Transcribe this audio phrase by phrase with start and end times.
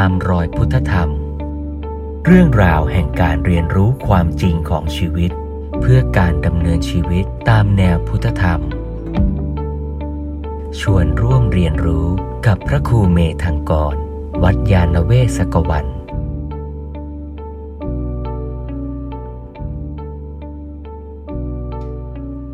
[0.00, 1.10] ตามรอยพุทธธรรม
[2.26, 5.30] เรื่องราวแห่งการเรียนรู้ความจริงของชีวิต
[5.80, 8.60] เพื่อการดำเนินชีวิตตามแนวพุทธธรรม
[10.80, 12.06] ชวนร่วมเรียนรู้
[12.46, 13.94] กับพระครูเมธังกร
[14.42, 15.86] วัดยาณเวศกวัน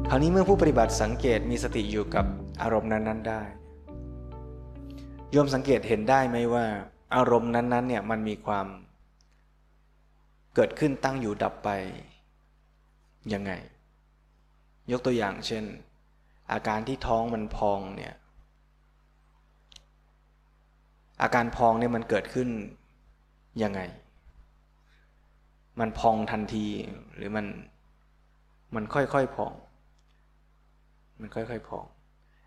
[0.08, 2.24] คราวนี้เมื่อผู้ปฏิบัติสังเกตมีสติอยู่กับ
[2.62, 3.42] อารมณ์นั้น ๆ ได้
[5.30, 6.66] โยมสังเกตเห็นได้ไหมว่า
[7.14, 8.66] อารมณ์นั้นๆเนี่ยมันมีความ
[10.54, 11.68] เกิดขึ้นตั้งอยู่ดับไป
[13.32, 13.52] ยังไง
[14.90, 15.64] ยกตัวอย่างเช่น
[16.52, 18.14] อาการที่ท้องมันพองเนี่ย
[21.22, 22.48] อาการพองเนี่ยมันเกิดขึ้น
[23.62, 23.80] ยังไง
[25.80, 26.66] มันพองทันที
[27.14, 27.46] หรือมัน
[28.74, 29.52] มันค่อยๆพอง
[31.20, 31.84] มันค่อยๆพอง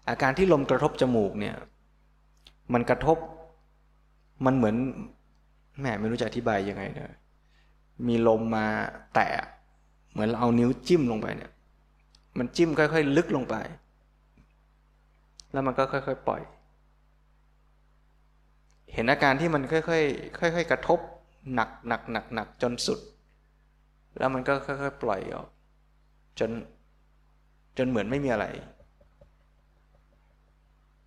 [0.09, 1.55] อาการที่ลมกระทบจมูกเนี่ย
[2.73, 3.17] มันกระทบ
[4.45, 4.75] มันเหมือน
[5.79, 7.17] แหมไม่รู้จะอธิบายยังไงเนะ
[8.07, 8.65] มีลมมา
[9.13, 9.29] แตะ
[10.11, 11.51] เหมือนเราเอานิ้วจิ้มลงไปเนี่ย
[12.37, 13.55] มันจิ้มค่อยๆ ลึกลงไป
[15.51, 16.41] แล้วมันก็ค่อยๆปล่อย
[18.93, 20.99] เห็นอาการที่มันค่อยๆค่อยๆกระทบ
[21.53, 22.99] หนักหนักหนักหนักจนสุด
[24.17, 25.47] แล้วมันก็ค่อยๆปล่อยออก
[26.39, 26.51] จน
[27.77, 28.45] จนเหมือนไม่มีอะไร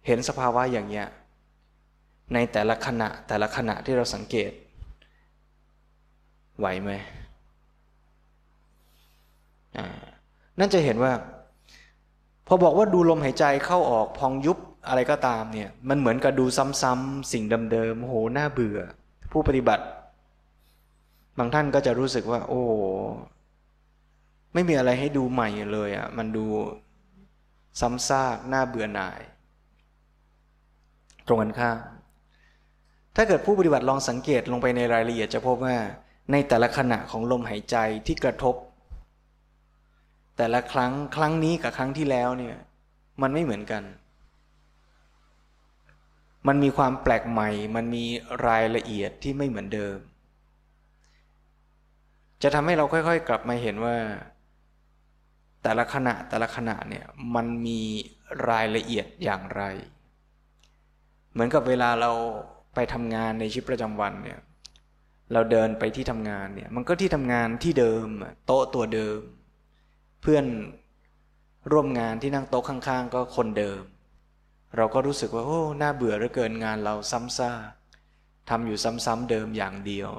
[0.06, 1.06] เห็นสภาวะอย่างเนี้ย
[2.34, 4.50] ในแต่ละขณะแต่ละขณะที่เราสังเกต
[6.58, 6.90] ไหวไหม
[10.58, 11.12] นั่นจะเห็นว่า
[12.46, 16.44] พอบอกว่าดูลมหายใจเข้าออกพองยุบอะไรก็ตามเนี่ยมันเหมือนกับดู
[16.82, 18.78] ซ้ำๆสิ่งเดิมๆโหน่าเบื่อ
[19.32, 19.84] ผู้ปฏิบัติ
[21.38, 22.62] บางท่านก็จะรู้สึกว่า โอ้
[24.54, 26.44] ไม่มีอะไรให้ดูใหม่เลยอะ่ะมันดู
[27.80, 29.20] ซ้ำซากน่าเบื่อหน่าย
[31.26, 31.78] ตรงกันข้าม
[33.16, 35.76] ถ้าเกิดผู้ปฏิบัติลองสังเกตลงไปในรายละเอียดจะพบว่า
[36.32, 38.54] ในแต่ละขณะของลมหายใจที่กระทบ
[40.36, 42.56] แต่ละครั้งครั้งนี้กับครั้งที่แล้วเนี่ย
[43.22, 43.82] มันไม่เหมือนกัน
[46.46, 48.04] มันมีความแปลกใหม่ มันมี
[48.46, 49.98] รายละเอียดที่ไม่เหมือนเดิม
[52.42, 53.96] จะทำให้เราค่อยๆ กลับมาเห็นว่า
[55.62, 57.04] แต่ละขณะแต่ละขณะเนี่ย
[57.34, 57.80] มันมี
[58.50, 59.62] รายละเอียดอย่างไร
[61.32, 62.12] เหมือนกับเวลาเรา
[62.76, 64.40] ไปทำงานในชีวิตประจำวันเนี่ย
[65.32, 68.06] เราเดินไปที่ทำงานเนี่ย มันก็ที่ทำงานที่เดิม
[68.46, 69.20] โต๊ะตัวเดิม
[70.22, 70.44] เพื่อน
[71.72, 73.82] ร่วมงานที่นั่งโต๊ะข้าง ๆ ก็คนเดิม
[74.76, 77.70] เราก็รู้สึกว่าโอ้น่าเบื่อเหลือเกินงานเราซ้ำซาก
[78.48, 80.10] ทำอยู่ซ้ำๆเดิมอย่างเดียว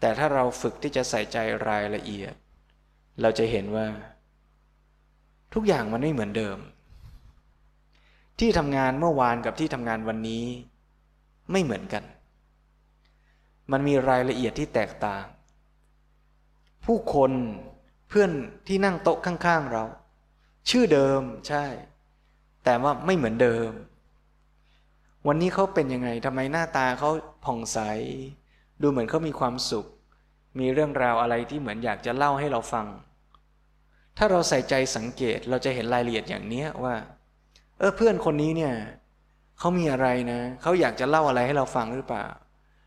[0.00, 1.36] แต่ถ้าเราฝึกที่จะใส่ใจ
[1.68, 2.34] รายละเอียด
[3.20, 3.86] เราจะเห็นว่า
[5.54, 6.58] ทุกอย่างมันไม่เหมือนเดิม
[8.38, 10.44] ที่ทำงานเมื่อวานกับที่ทำงานวันนี้
[11.52, 12.04] ไม่เหมือนกัน
[13.72, 15.24] มันมีรายละเอียดที่แตกต่าง
[16.84, 17.32] ผู้คน
[18.08, 18.30] เพื่อน
[18.66, 19.84] ที่นั่งโต๊ะข้างๆเรา
[20.70, 21.64] ชื่อเดิมใช่
[22.64, 23.70] แต่ว่าไม่เหมือนเดิม
[25.26, 27.10] วันนี้เขาเป็นยังไงทำไมหน้าตาเขา
[27.44, 27.78] ผ่องใส
[28.82, 29.86] ดูเหมือนเขามีความสุข
[30.58, 32.86] มีเรื่องราวอะไรที่เหมือนอยากจะเล่าให้เราฟัง
[34.16, 36.94] ถ้าเราใส่ใจสังเกตเราจะเห็นรายละเอียดอย่างนี้ว่า
[37.78, 38.74] เออเพื่อนคนนี้เนี่ย
[39.60, 42.26] เขามีอะไรนะ เขาอยากจะเล่าอะไรให้เราฟังหรือเปล่า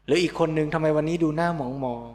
[0.05, 2.11] หรืออีกคนนึงทำไมวันนี้ดูหน้าหมองมอง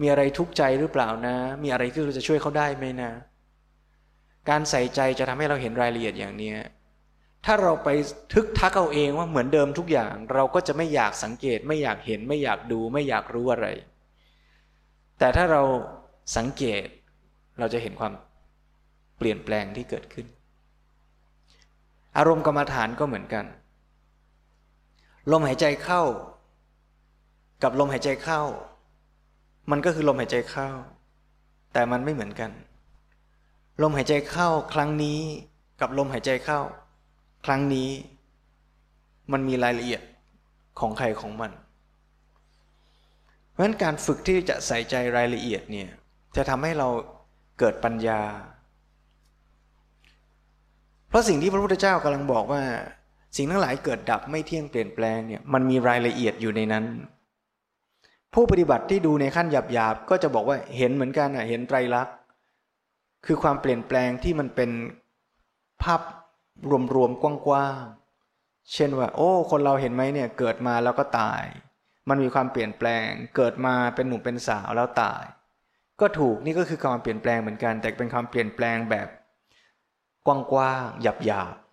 [0.00, 3.10] มีอะไรทุกข์ใจหรือเปล่านะ มีอะไรที่เราจะช่วยเขาได้ไหมนะ
[4.48, 6.52] การใส่ใจจะทำให้เราเห็นรายละเอียดอย่างเนี้
[7.44, 7.88] ถ้าเราไป
[8.32, 13.66] ทึกทักเอาเองว่าเหมือนเดิมทุกอย่าง เราก็จะไม่อยากสังเกต ไม่อยากเห็น ไม่อยากดู ไม่อยากรู้อะไร
[15.18, 15.62] แต่ถ้าเรา
[16.36, 16.86] สังเกต
[17.58, 18.12] เราจะเห็นความ
[19.18, 20.26] เปลี่ยนแปลงที่เกิดขึ้น
[22.16, 23.44] อารมณ์กรรมฐานก็เหมือนกัน
[25.32, 26.02] ลมหายใจเข้า
[27.62, 28.42] กับลมหายใจเข้า
[29.70, 30.68] มันก็คือลมหายใจเข้า
[31.72, 32.50] แต่มันไม่เหมือนกัน
[33.82, 35.20] ลมหายใจเข้าครั้งนี้
[35.80, 36.60] กับลมหายใจเข้า
[37.46, 37.90] ครั้งนี้
[39.32, 40.02] มันมีรายละเอียด
[40.80, 41.52] ของใครของมัน
[43.50, 45.88] เพราะฉะนั้นการฝึกที่จะใส่ใจรายละเอียดเนี่ย
[46.36, 46.88] จะทำให้เรา
[47.58, 48.20] เกิดปัญญา
[51.08, 52.62] เพราะสิ่งที่พระพุทธเจ้ากำลังบอกว่า
[53.36, 56.84] สิ่งทั้งหลายเกิดดับไม่เที่ยงเปลี่ยนแปลงเนี่ยมันมีรายละเอียดอยู่ในนั้น
[58.34, 62.14] ผู้ปฏิบัติที่ดูในขั้นหยาบๆก็จะบอกว่าเห็นเหมือนกันอะเห็นไตรลักษณ์
[63.26, 64.70] คือความเปลี่ยนแปลงที่มันเป็น
[65.82, 66.00] ภาพ
[66.94, 71.42] รวมๆกว้างๆเช่นว่า โอ้ คนเราเห็นไหมเนี่ยเกิดมาแล้วก็ตาย
[72.08, 75.22] มันมีความเปลี่ยนแปลง เกิดมาเป็นหนุ่มเป็นสาวแล้วตาย
[76.00, 79.08] ก็ถูกนี่ก็คือความเปลี่ยนแปลงเหมือนกัน แต่เป็นความเปลี่ยนแปลงแบบ
[80.26, 81.65] กว้างๆหยาบๆ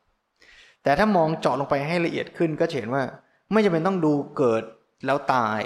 [0.84, 3.04] แต่ถ้ามองเจาะลงไปให้ละเอียดขึ้นก็เห็นว่า
[3.52, 4.64] ไม่จำเป็นต้องดูเกิด
[5.06, 5.62] แล้วตาย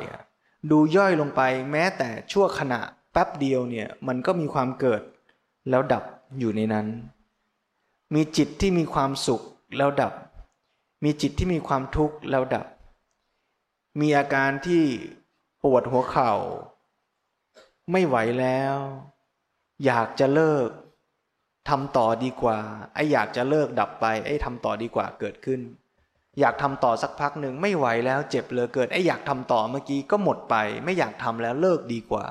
[0.72, 1.42] ดูย่อยลงไป
[1.72, 2.80] แม้แต่ชั่วขณะ
[3.12, 5.02] แป๊บเดียวเนี่ยมันก็มีความเกิด
[5.70, 6.04] แล้วดับ
[6.40, 6.88] อยู่ในนั้น
[8.14, 9.42] มีจิตที่มีความสุข
[9.78, 10.14] แล้วดับ
[11.04, 12.68] มีจิตที่มีความทุกข์แล้วดับ
[14.00, 14.84] มีอาการที่
[15.64, 16.34] ปวดหัวเข่า
[17.92, 18.76] ไม่ไหวแล้ว
[19.86, 20.70] อยากจะเลิก
[21.70, 22.58] ทำต่อดีกว่า
[22.94, 25.62] ไอ้อยากจะเลิกดับไป ไอ้ทำต่อดีกว่าเกิดขึ้น
[26.40, 32.26] อยากทำต่อสักพักหนึ่งไม่ไหวแล้วเจ็บเลยเกิด ไอ้อยากทำต่อเมื่อกี้ก็หมดไป ไม่อยากทำแล้วเลิกดีกว่า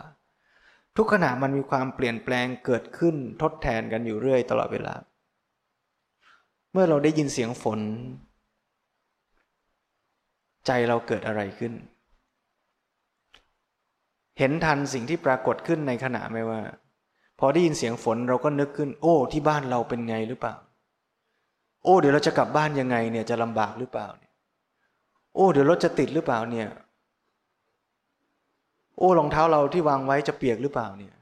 [0.97, 4.95] ทุกขณะมันมีความเปลี่ยนแปลงเกิดขึ้นทดแทนกันอยู่เรื่อยตลอดเวลา
[6.73, 7.81] เมื่อเราได้ยินเสียงฝน
[10.67, 11.73] ใจเราเกิดอะไรขึ้น
[14.39, 16.61] เห็นทันสิ่งที่ปรากฏขึ้นในขณะไหมว่า
[17.39, 20.55] พอได้ยินเสียงฝนเราก็นึกขึ้น โอ้ ที่บ้านเราเป็นไงหรือเปล่า
[21.85, 24.33] โอ้ เดี๋ยวเราจะกลับบ้านยังไงเนี่ยจะลำบากหรือเปล่าเนี่ย
[25.35, 26.69] โอ้ เดี๋ยวรถจะติดหรือเปล่าเนี่ย
[28.99, 31.15] โอ้รองเท้าเราที่วางไว้จะเปียกหรือเปล่าเนี่ย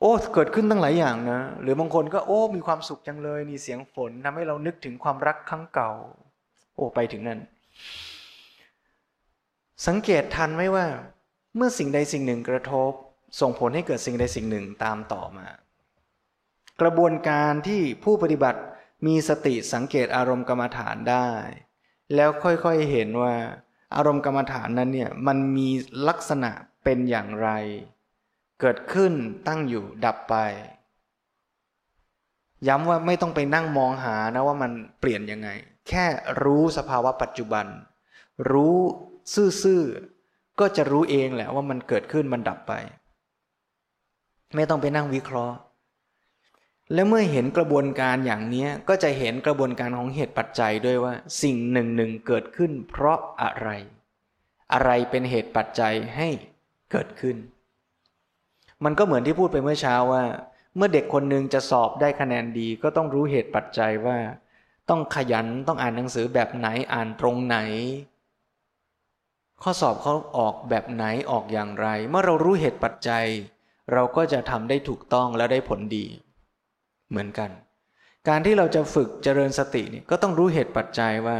[0.00, 5.90] โอ้เกิดขึ้นตั้งหลายอย่างนะ หรือบางคนก็โอ้ มีความสุขจังเลยนี่เสียงฝนทำให้เรานึกถึงความรักครั้งเก่า
[6.74, 7.40] โอ้ไปถึงนั้น
[9.86, 10.86] สังเกตทันไหมว่า
[11.56, 12.92] เมื่อสิ่งใดสิ่งหนึ่งกระทบ
[13.40, 15.46] ส่งผลให้เกิดสิ่งใดสิ่งหนึ่งตามต่อมา
[16.80, 18.60] กระบวนการที่ผู้ปฏิบัติ
[19.06, 21.28] มีสติสังเกตอารมณ์กรรมฐานได้
[22.14, 23.34] แล้วค่อยๆเห็นว่า
[23.96, 25.68] อารมณ์กรรมฐานนั้นเนี่ยมันมี
[26.08, 26.50] ลักษณะ
[26.84, 27.48] เป็นอย่างไร
[28.60, 29.12] เกิดขึ้น
[29.46, 30.34] ตั้งอยู่ดับไป
[32.68, 35.48] ย้ำว่าไม่ต้องไปนั่งมองหานะว่ามันเปลี่ยนยังไง
[35.88, 36.04] แค่
[36.42, 37.66] รู้สภาวะปัจจุบัน
[38.50, 38.76] รู้
[39.62, 42.72] ซื่อๆก็จะรู้เองแหละว่ามันเกิดขึ้นมันดับไป
[44.54, 45.56] ไม่ต้องไปนั่งวิเคราะห์
[46.92, 53.68] และเมื่อเห็นกระบวนการอย่างนี้ก็จะเห็นกระบวนการของเหตุปัจจัยด้วยว่า สิ่งหนึ่งหนึ่งเกิดขึ้น เพราะอะไร
[54.72, 56.28] อะไรเป็นเหตุปัจจัยให้
[56.92, 57.36] เกิดขึ้น
[58.84, 60.24] มันก็เหมือนที่พูดไปเมื่อเช้าว่า
[60.76, 64.18] เมื่อเด็กคนหนึ่งจะสอบได้คะแนนดีก็ต้องรู้เหตุปัจจัยว่า
[64.88, 67.56] ต้องขยันต้องอ่านหนังสือแบบไหนอ่านตรงไหน
[69.62, 73.26] ข้อสอบเขาออกแบบไหนออกอย่างไร เมื่อเรารู้เหตุปัจจัย
[73.92, 76.06] เราก็จะทำได้ถูกต้องและได้ผลดี
[77.10, 77.50] เหมือนกัน
[78.28, 81.38] การที่เราจะฝึกเจริญสตินี่ก็ต้องรู้เหตุปัจจัยว่า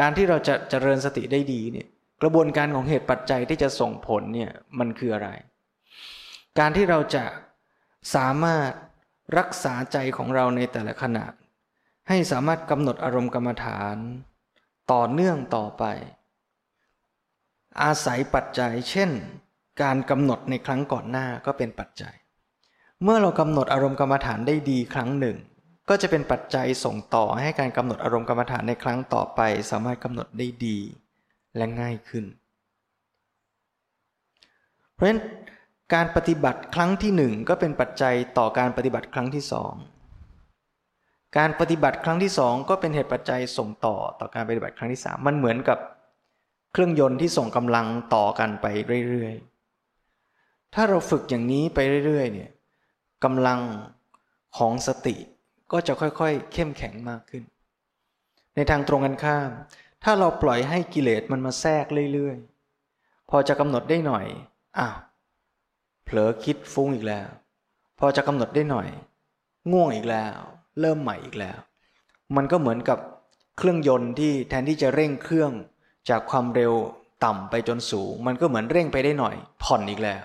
[0.00, 1.86] การที่เราจะเจริญสติได้ดีเนี่ย
[2.22, 5.28] กระบวนการของเหตุปัจจัยที่จะส่งผลเนี่ยมันคืออะไร
[6.58, 7.24] การที่เราจะ
[8.14, 8.70] สามารถ
[9.38, 11.26] รักษาใจของเราในแต่ละขณะ
[12.08, 13.96] ให้สามารถกำหนดอารมณ์กรรมฐาน
[14.92, 15.84] ต่อเนื่องต่อไป
[17.82, 19.10] อาศัยปัจจัยเช่น
[19.82, 22.14] การกำหนดในครั้งก่อนหน้าก็เป็นปัจจัย
[23.02, 25.36] เมื่อเรากำหนดอารมณ์กรรมฐานได้ดีครั้งหนึ่ง
[25.88, 29.40] ก็จะเป็นปัจจัยส่งต่อให้การกำหนดอารมณ์กรรมฐานในครั้งต่อไป
[29.70, 30.78] สามารถกำหนดได้ดี
[31.56, 32.24] และง่ายขึ้น
[34.92, 35.20] เพราะฉะนั้น
[35.94, 39.72] การปฏิบัติครั้งที่หนึ่งก็เป็นปัจจัยต่อการปฏิบัติครั้งที่สอง
[41.38, 45.78] การปฏิบัติครั้งที่สองก็เป็นเหตุปัจจัยส่งต่อต่อการปฏิบัติครั้งที่สามมันเหมือนกับ
[46.72, 48.66] เครื่องยนต์ที่ส่งกำลังต่อกันไป
[49.08, 49.53] เรื่อยๆ
[50.74, 52.50] ถ้าเราฝึกอย่างนี้ไปเรื่อยๆเนี่ย
[53.24, 53.60] กำลัง
[54.56, 55.16] ของสติ
[55.72, 57.42] ก็จะค่อยๆ เข้มแข็งมากขึ้น
[58.54, 59.50] ในทางตรงกันข้าม
[60.04, 64.26] ถ้าเราปล่อยให้กิเลสมันมาแทรกเรื่อยๆ พอจะกำหนดได้หน่อย
[64.78, 64.96] อ้าว
[66.04, 67.28] เผลอคิดฟุ้งอีกแล้ว
[67.98, 68.88] พอจะกำหนดได้หน่อย
[69.72, 70.36] ง่วงอีกแล้ว
[70.80, 71.58] เริ่มใหม่อีกแล้ว
[72.36, 72.98] มันก็เหมือนกับ
[73.58, 75.52] เครื่องยนต์ที่แทนที่จะเร่งเครื่อง
[76.08, 76.72] จากความเร็ว
[77.24, 80.22] ต่ำไปจนสูง มันก็เหมือนเร่งไปได้หน่อย ผ่อนอีกแล้ว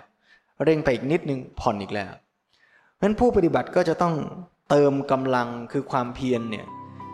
[0.64, 2.12] เร่งไปอีกนิดนึงผ่อนอีกแล้ว
[2.96, 4.16] เพราะนั้นผู้ปฏิบัติก็จะต้อง
[4.70, 6.66] เติมกำลังคือความเพียรเนี่ย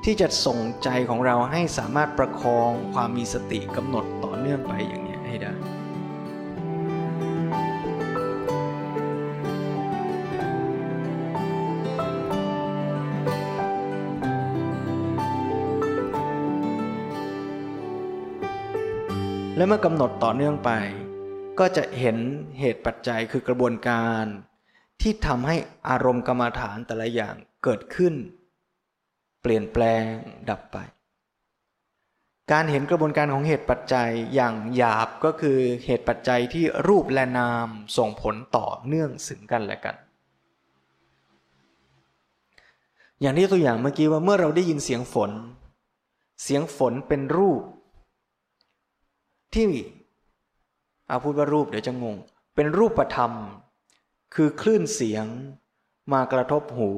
[0.04, 5.54] ที่จะส่งใจของเราให้สามารถประคองความมีสติกำหนดต่อเนื่องไปอย่างนี้ให้ได้
[19.58, 20.72] และเมื่อกำหนดต่อเนื่องไป
[21.60, 22.18] ก็จะเห็น
[22.60, 24.26] เหตุปัจจัยคือกระบวนการ
[25.02, 25.56] ที่ทำให้
[25.90, 28.14] อารมณ์กรรมฐานแต่ละอย่างเกิดขึ้น
[29.42, 30.04] เปลี่ยนแปลง
[30.50, 30.78] ดับไป
[32.52, 39.96] การเห็นกระบวนการของเหตุปัจจัยอย่างหยาบก็คือเหตุปัจจัยที่รูปและนามส่งผลต่อเนื่องสึงกันและกัน
[43.22, 45.32] อย่างที่ตัวอย่างเมื่อกี้ว่าเมื่อเราได้ยินเสียงฝน
[46.44, 47.62] เสียงฝนเป็นรูป
[49.54, 49.68] ที่
[51.08, 52.16] เอาพูดว่ารูปเดี๋ยวจะงง
[52.56, 53.32] เป็นรูปธรรม
[54.36, 55.26] คือคลื่นเสียง
[56.14, 56.92] มากระทบหู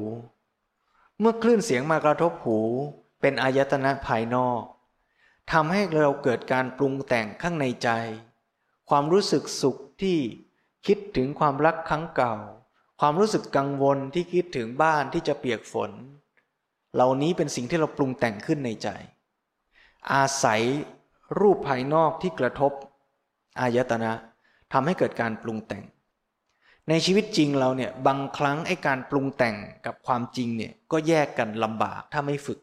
[1.19, 2.59] เมื่อคลื่นเสียงมากระทบหู
[3.21, 4.61] เป็นอายตนะภายนอก
[5.51, 7.89] ทำให้เราเกิดการปรุงแต่งข้างในใจ
[8.89, 10.17] ความรู้สึกสุขที่
[10.85, 12.35] คิดถึงความรักครั้งเก่า
[12.99, 15.91] ความรู้สึกกังวลที่คิดถึงบ้านที่จะเปียกฝน
[16.93, 18.87] เหล่านี้เป็นสิ่งที่เราปรุงแต่งขึ้นในใจ
[20.13, 20.61] อาศัย
[21.39, 22.71] รูปภายนอกที่กระทบ
[23.61, 24.11] อายตนะ
[24.73, 25.83] ทำให้เกิดการปรุงแต่ง
[26.89, 32.59] ในชีวิตจริงเราเนี่ยบางครั้งไอ้การปรุงแต่งกับความจริงเนี่ยก็แยกกันลำบากถ้าไม่ฝึก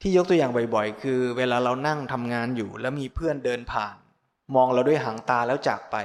[0.00, 3.96] ที่ยกตัวอย่างบ่อยๆ คือ เวลาเรานั่งทำงานอยู่ แล้วมีเพื่อนเดินผ่าน
[4.54, 5.96] มองเราด้วยหางตาแล้วจากไป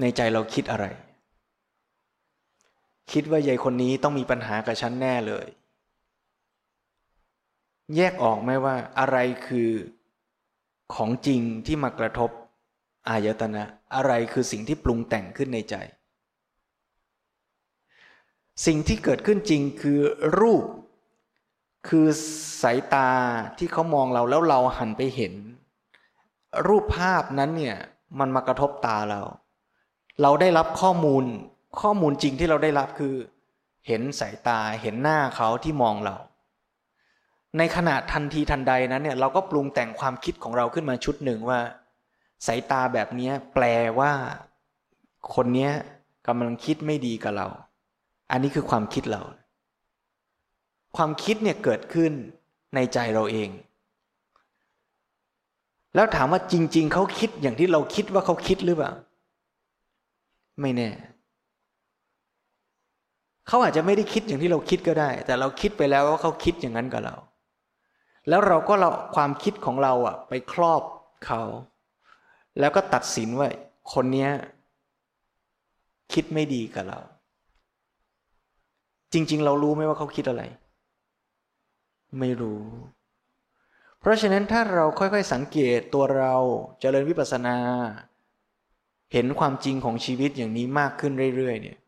[0.00, 0.86] ในใจเราคิดอะไร
[3.12, 5.46] คิดว่ายายคนนี้ต้องมีปัญหากับฉันแน่เลย
[7.96, 9.16] แยกออกไหมว่าอะไร
[9.46, 9.70] คือ
[10.94, 12.30] ของจริงที่มากระทบ
[13.08, 13.62] อายตนะ
[13.94, 15.74] อะไรคือสิ่งที่ปรุงแต่งขึ้นในใจ
[18.66, 19.98] สิ่งที่เกิดขึ้นจริงคือ
[20.40, 20.64] รูป
[21.88, 22.06] คือ
[22.62, 23.10] สายตา
[23.58, 25.34] ที่เขามองเราแล้วเราหันไปเห็น
[26.66, 27.76] รูปภาพนั้นเนี่ย
[28.18, 29.20] มันมากระทบตาเรา
[30.22, 31.24] เราได้รับข้อมูล
[31.80, 33.14] ข้อมูลจริงที่เราได้รับคือ
[33.86, 36.16] เห็นสายตาเห็นหน้าเขาที่มองเรา
[37.58, 41.60] ในขณะทันทีทันใดนั้นเนี่ยเราก็ปรุงแต่งความคิดของเราขึ้นมาชุดหนึ่งว่า
[42.46, 43.64] สายตาแบบนี้แปล
[43.98, 44.12] ว่า
[45.34, 45.70] คนนี้
[46.28, 47.46] กำลังคิดไม่ดีกับเรา
[48.30, 49.22] อันนี้คือความคิดเรา
[50.96, 52.12] ความคิดเนี่ยเกิดขึ้น
[52.74, 53.48] ในใจเราเอง
[55.94, 58.92] แล้วถามว่าจริง ๆ เขาคิดอย่างที่เราคิดว่าเขาคิดหรือเปล่า
[60.60, 60.90] ไม่แน่
[63.48, 67.16] เขาอาจจะไม่ได้คิดอย่างที่เราคิดก็ได้ แต่เราคิดไปแล้วว่าเขาคิดอย่างนั้นกับเรา
[68.28, 70.82] แล้วเราก็เราความคิดของเราอะ ไปครอบ
[71.26, 71.42] เขา
[72.58, 73.48] แล้วก็ตัดสินว่า
[73.92, 74.30] คนเนี้ย
[76.12, 77.00] คิดไม่ดีกับเรา
[79.12, 80.42] จริง ๆ เรารู้ไหมว่าเขาคิดอะไร
[82.20, 82.62] ไม่รู้
[84.00, 86.34] เพราะฉะนั้นถ้าเราค่อย ๆ สังเกตตัวเรา
[86.72, 87.56] จเจริญวิปัสสนา
[89.12, 91.78] เห็นความจริงของชีวิตอย่างนี้มากขึ้นเรื่อยๆเนี่ย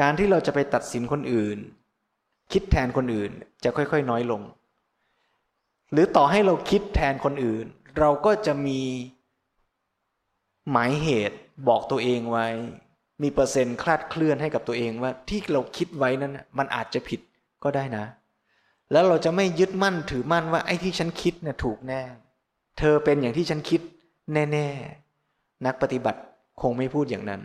[0.00, 1.58] การที่เราจะไปตัดสินคนอื่น
[2.52, 3.30] คิดแทนคนอื่น
[3.64, 4.42] จะค่อย ๆ น้อยลง
[5.92, 7.66] หรือต่อให้เราคิดแทนคนอื่น
[7.98, 8.80] เราก็จะมี
[10.70, 11.38] หมายเหตุ
[11.68, 12.46] บอกตัวเองไว้
[13.22, 17.20] มีเปอร์เซ็นต์คลาดเคลื่อนให้กับตัวเองว่าที่เราคิดไว้นั้นมันอาจจะผิด
[17.64, 18.04] ก็ได้นะ
[18.92, 22.02] แล้วเราจะไม่ยึดมั่นถือมั่นว่าไอ้ที่ฉันคิดเนี่ยถูกแน่
[22.78, 23.80] เธอเป็นอย่างที่ฉันคิด
[24.32, 26.20] แน่ๆ นักปฏิบัติ
[26.60, 27.42] คงไม่พูดอย่างนั้น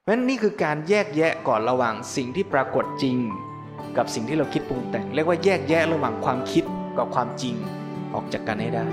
[0.00, 3.16] เพราะฉะนั้นนี่คือการแยกแยะก่อนระหว่างสิ่งที่ปรากฏจริง
[3.96, 6.64] กับสิ่งที่เราคิดปรุงแต่ง เรียกว่าแยกแยะระหว่างความคิด
[6.98, 7.56] กับความจริง
[8.14, 8.86] ออกจากกันให้ได้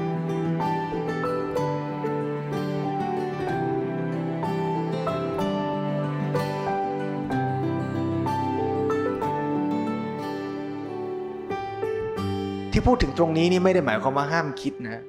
[12.71, 15.03] ที่พูดถึงตรงนี้นี่ไม่ได้หมายความว่าห้ามคิดนะ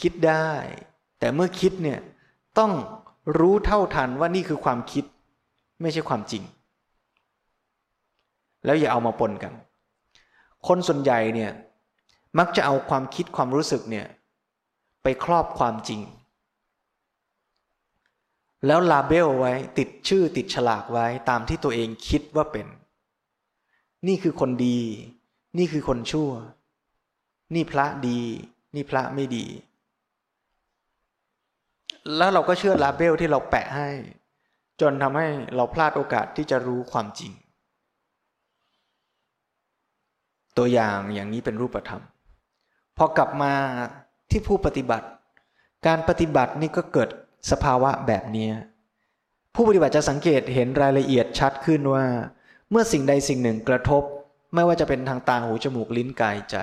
[0.00, 0.50] คิดได้
[1.18, 1.98] แต่เมื่อคิดเนี่ย
[2.58, 2.72] ต้อง
[3.38, 5.04] รู้เท่าทันว่านี่คือความคิด
[5.82, 6.42] ไม่ใช่ความจริง
[8.64, 9.52] แล้วอย่าเอามาปนกัน
[10.66, 11.52] คนส่วนใหญ่เนี่ย
[12.38, 14.06] มักจะเอาความคิดความรู้สึกเนี่ย
[15.02, 16.00] ไปครอบความจริง
[18.66, 22.66] แล้วลาเบลไว้ติดชื่อติดฉลากไว้ตามที่ตัวเองคิดว่าเป็น
[24.06, 24.80] นี่คือคนดี
[25.58, 26.30] นี่คือคนชั่ว
[27.54, 28.20] นี่พระดี
[28.74, 29.46] นี่พระไม่ดี
[32.16, 33.90] แล้วเราก็เชื่อลาเบลที่เราแปะให้
[34.80, 37.32] จนทำให้เราพลาดโอกาสที่จะรู้ความจริง
[40.58, 42.02] ตัวอย่างอย่างนี้เป็นรูปธรรม
[42.96, 43.52] พอกลับมา
[44.30, 45.06] ที่ผู้ปฏิบัติ
[45.86, 47.08] การปฏิบัตินี่ก็เกิด
[47.50, 48.48] สภาวะแบบนี้
[49.54, 52.04] ผู้ปฏิบัติจะสังเกตเห็นรายละเอียดชัดขึ้นว่า
[52.70, 54.02] เมื่อสิ่งใดสิ่งหนึ่งกระทบ
[54.54, 56.56] ไม่ว่าจะเป็นทางตาหูจมูกลิ้นกายใจ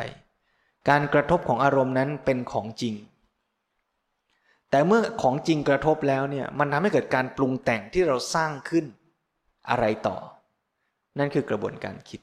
[0.90, 2.96] การกระทบของอารมณ์นั้นเป็นของจริง
[4.70, 8.86] แต่เมื่อของจริงกระทบแล้วเนี่ยมันทำให้เกิดการปรุงแต่งที่เราสร้างขึ้น
[9.70, 10.18] อะไรต่อ
[11.20, 12.20] นั่นคือกระบวนการคิด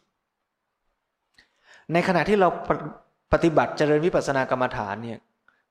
[1.93, 2.49] ในขณะที่เรา
[3.33, 5.19] ปฏิบัติเจริญวิปัสสนากรรมฐานเนี่ย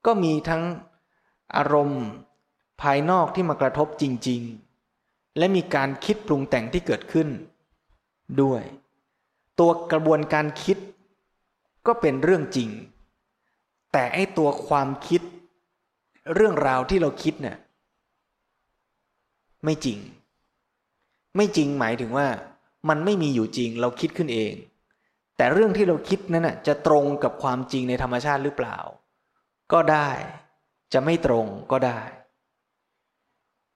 [0.05, 0.63] ก็มีทั้ง
[1.55, 2.05] อารมณ์
[2.81, 4.41] ภายนอกที่มากระทบจริง
[4.89, 7.27] ๆ และมีการคิดปรุงแต่งที่เกิดขึ้น
[8.41, 8.61] ด้วย
[9.59, 10.77] ตัวกระบวนการคิด
[11.87, 12.69] ก็เป็นเรื่องจริง
[13.91, 15.21] แต่ไอตัวความคิด
[16.33, 17.57] เรื่องราวที่เราคิดเนี่ย
[19.63, 19.97] ไม่จริง
[21.35, 22.27] ไม่จริงหมายถึงว่า
[22.89, 24.53] มันไม่มีอยู่จริงเราคิดขึ้นเอง
[25.39, 28.77] แต่เรื่องที่เราคิดนั้นนะจะตรงกับความจริงในธรรมชาติหรือเปล่า
[29.73, 30.09] ก็ได้
[30.93, 31.99] จะไม่ตรงก็ได้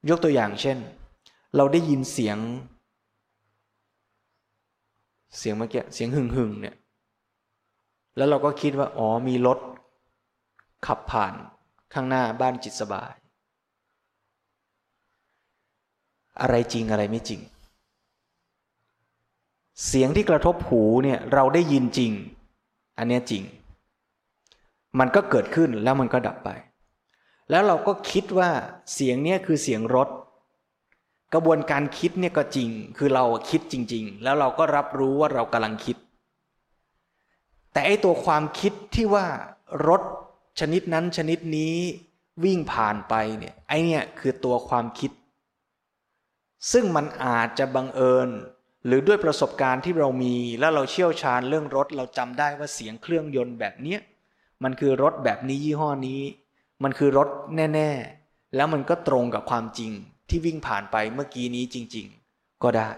[0.10, 0.78] ยกตัวอย่างเช่น
[1.56, 2.38] เราได้ยินเสียง
[5.38, 6.76] เสียงเมื่อกี้เสียงหึ่งหึ่งเนี่ย
[8.18, 9.60] แล้วเราก็คิดว่า อ๋อมีรถ
[10.86, 11.34] ขับผ่าน
[11.94, 13.14] ข้างหน้าบ้านจิตสบาย
[16.42, 17.42] อะไรจริงอะไรไม่จริง
[19.88, 22.12] เสียงที่กระทบหูเนี่ยเราได้ยินจริง
[22.98, 23.44] อันนี้จริง
[25.00, 26.50] มันก็เกิดขึ้นแล้วมันก็ดับไป
[27.50, 28.50] แล้วเราก็คิดว่า
[28.94, 30.10] เสียงเนี้ยคือเสียงรถ
[31.34, 35.98] กระบวนการคิดเนี่ยก็จริง คือเราคิดจริง ๆ แล้วเราก็รับรู้ว่าเรากำลังคิด
[37.72, 39.26] แต่ไอตัวความคิดที่ว่า
[39.88, 40.02] รถ
[40.60, 41.76] ชนิดนั้นชนิดนี้
[42.44, 45.12] วิ่งผ่านไปเนี่ยไอเนี่ยคือตัวความคิด
[46.72, 48.30] ซึ่งมันอาจจะบังเอิญ
[48.86, 54.00] หรือด้วยประสบการณ์ที่เรามีแล้วเราเชี่ยวชาญเรื่องรถ เราจำได้ว่าเสียงเครื่องยนต์แบบเนี้ย
[54.64, 56.22] มันคือรถแบบนี้ยี่ห้อนี้
[56.84, 57.90] มันคือรถแน่
[58.24, 59.92] ๆ แล้วมันก็ตรงกับความจริง
[60.30, 62.90] ที่วิ่งผ่านไปเมื่อกี้นี้จริง ๆ ก็ได้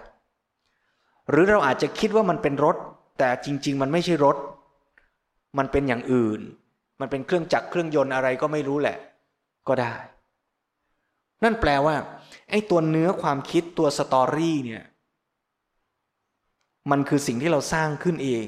[1.30, 2.76] หรือเราอาจจะคิดว่ามันเป็นรถ
[3.20, 4.38] แต่จริง ๆ มันไม่ใช่รถ
[5.58, 6.40] มันเป็นอย่างอื่น
[7.00, 8.98] มันเป็นเครื่องจักรเครื่องยนต์อะไรก็ไม่รู้แหละ
[9.68, 9.96] ก็ได้
[11.44, 11.96] นั่นแปลว่า
[12.50, 14.84] ไอ้ตัวเนื้อความคิดตัวสตอรี่เนี่ย
[16.92, 18.48] มันคือสิ่งที่เราสร้างขึ้นเอง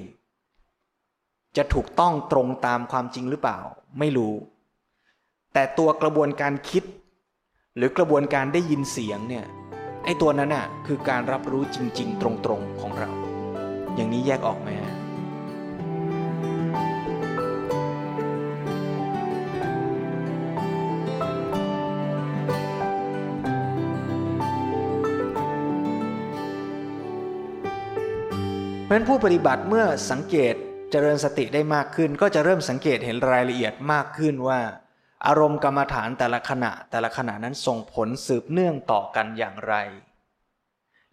[1.57, 3.59] จะถูกต้องตรงตามความจริงหรือเปล่า
[3.99, 4.33] ไม่รู้
[5.53, 6.83] แต่ตัวกระบวนการคิด
[7.75, 9.45] หรือกระบวนการได้ยินเสียงเนี่ย
[10.05, 13.11] ไอ้ตัวนั้นน่ะคือการรับรู้จริง ๆ ตรงๆของเรา
[13.95, 14.96] อย่างนี้แยกออกไหมฮะ
[28.87, 30.55] เพราะฉะนั้นผู้ปฏิบัติเมื่อสังเกต
[30.91, 34.59] เจริญสติได้มากขึ้น ก็จะเริ่มสังเกตเห็นรายละเอียดมากขึ้นว่า
[35.27, 39.75] อารมณ์กรรมฐานแต่ละขณะ แต่ละขณะนั้นส่งผลสืบเนื่องต่อกันอย่างไร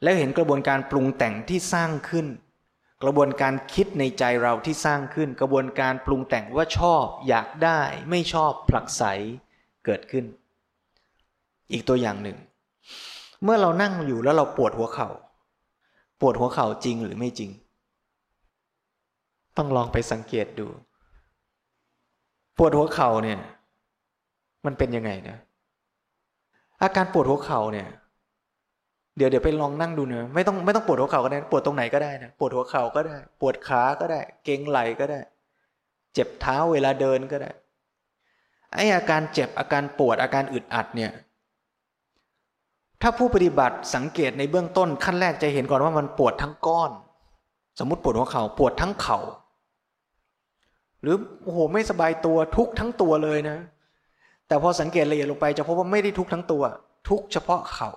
[0.02, 2.26] แล้วเห็นกระบวนการปรุงแต่งที่สร้างขึ้น
[3.02, 9.02] กระบวนการคิดในใจเราที่สร้างขึ้น กระบวนการปรุงแต่งว่าชอบ อยากได้ ไม่ชอบผลักไส
[9.84, 10.24] เกิดขึ้น
[11.72, 12.38] อีกตัวอย่างหนึ่ง
[13.42, 15.08] เมื่อเรานั่งอยู่แล้วเราปวดหัวเขา่า
[16.20, 17.50] ปวดหัวเข่าจริงหรือไม่จริง
[19.56, 20.66] ต้องลองไปสังเกตดู
[22.56, 23.38] ปวดหัวเข่าเนี่ย
[24.66, 25.36] มันเป็นยังไงนะ
[26.82, 27.88] อาการปวดหัวเข่าเนี่ย
[29.16, 35.20] เดี๋ยวเดี๋ยวไปลองนั่งดูเนะไม่ต้องไม่ต้องปวดหัวเข่าก็ได้ ปวดตรงไหนก็ได้นะปวดหัวเข่าก็ได้ ปวดขาก็ได้ เกร็งไหล่ก็ได้
[36.14, 37.50] เจ็บเท้าเวลาเดินก็ได้
[38.74, 41.12] ไออาการเจ็บอาการปวดอาการอึดอัดเนี่ย
[43.02, 46.90] ถ้าผู้ปฏิบัติสังเกตในเบื้องต้นขั้นแรกจะเห็นก่อนว่ามันปวดทั้งก้อน
[47.78, 49.18] สมมติปวดหัวเข่าปวดทั้งเข่า
[51.04, 53.58] หรือโอ้โหไม่สบายตัวทุกทั้งตัวเลยนะ
[54.48, 56.62] แต่พอสังเกตละเอียดลงไปจะพบว่าไม่ได้ทุกทั้งตัว
[57.08, 57.90] ทุกเฉพาะเขา่า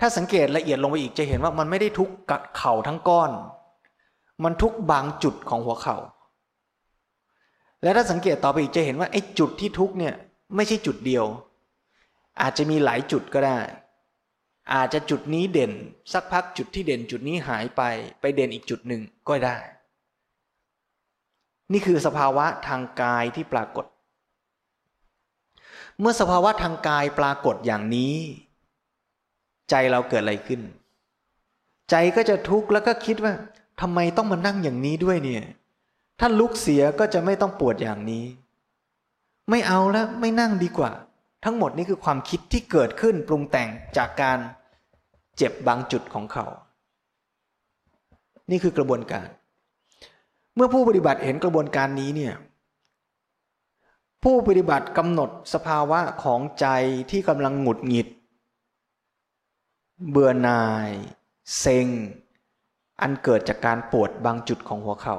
[0.00, 3.30] ถ้าสังเกตละเอียดลงไปอีกจะเห็นว่ามันไม่ได้ทุกกับเข่าทั้งก้อน
[4.44, 5.96] มันทุกบางจุดของหัวเขา่า
[7.82, 10.14] และถ้าสังเกตต่อไปอีกจะเห็นว่าไอ้จุดที่ทุกเนี่ย
[10.56, 11.24] ไม่ใช่จุดเดียว
[12.40, 13.58] อาจจะมีหลายจุดก็ได้
[14.74, 15.72] อาจจะจุดนี้เด่น
[16.12, 17.82] สักพักจุดที่เด่นจุดนี้หายไป
[18.20, 19.56] ไปเด่นอีกจุดหนึ่งก็ได้
[21.72, 23.86] นี่คือสภาวะทางกายที่ปรากฏ
[26.00, 28.16] เมื่อสภาวะทางกายปรากฏอย่างนี้
[29.70, 30.60] ใจเราเกิดอะไรขึ้น
[31.90, 33.32] ใจก็จะทุกข์แล้วก็คิดว่า
[33.80, 35.44] ทำไมต้องมานั่งอย่างนี้ด้วยเนี่ย
[36.20, 38.24] ถ้าลุกเสียก็จะไม่ต้องปวดอย่างนี้
[39.50, 40.90] ไม่เอาแล้วไม่นั่งดีกว่า
[41.44, 44.38] ทั้งหมดนี้คือความคิดที่เกิดขึ้นปรุงแต่งจากการ
[45.36, 46.46] เจ็บบางจุดของเขา
[48.50, 49.26] นี่คือกระบวนการ
[50.54, 52.34] เมื่อผู้ปฏิบัติเห็นกระบวนการนี้เนี่ย
[54.22, 56.66] ผู้ปฏิบัติกำหนดสภาวะของใจ
[57.10, 58.08] ที่กำลังหงุดหงิด
[60.10, 60.90] เบื่อหน่าย
[61.58, 61.88] เซ็ง
[63.00, 65.16] อันเกิดจากการปวดบางจุดของหัวเขา่า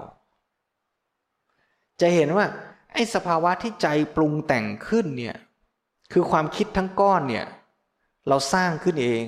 [2.02, 2.46] จะเห็นว่า
[2.94, 5.36] ไอ้สภาวะที่ใจปรุงแต่งขึ้นเนี่ย
[6.12, 7.46] คือความคิดทั้งก้อนเนี่ย
[8.28, 9.24] เราสร้างขึ้นเอง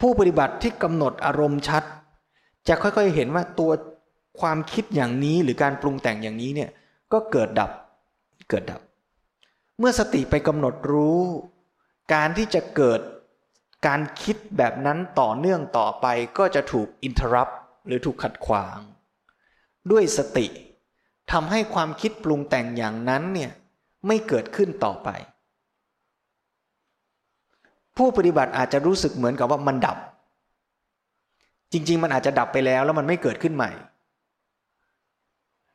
[0.00, 1.84] ผู้ปฏิบัติที่กำหนดอารมณ์ชัด
[2.68, 3.70] จะค่อยๆเห็นว่าตัว
[4.40, 6.70] ความคิดอย่างนี้หรือการปรุงแต่งอย่างนี้เนี่ย
[7.12, 7.70] ก็เกิดดับ
[8.48, 8.80] เกิดดับ
[9.78, 11.20] เมื่อสติไปกำหนดรู้
[12.14, 13.00] การที่จะเกิด
[13.86, 16.06] การคิดแบบนั้นต่อเนื่องต่อไป
[16.38, 17.48] ก็จะถูกอินทรัพ
[17.86, 18.78] หรือถูกขัดขวาง
[19.90, 20.46] ด้วยสติ
[21.32, 23.50] ทำให้ความคิดปรุงแต่งอย่างนั้นเนี่ย
[24.06, 25.08] ไม่เกิดขึ้นต่อไป
[27.96, 29.98] ผู้ปฏิบัติอาจจะรู้สึกเหมือนกับว่ามันดับ
[31.72, 33.70] จริง ๆ มันอาจจะดับไปแล้วแล้วมันไม่เกิดขึ้นใหม่